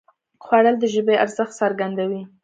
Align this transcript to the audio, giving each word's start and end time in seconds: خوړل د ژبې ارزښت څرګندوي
خوړل 0.43 0.75
د 0.79 0.85
ژبې 0.93 1.15
ارزښت 1.23 1.53
څرګندوي 1.61 2.21